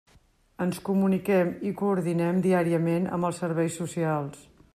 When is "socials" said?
3.85-4.43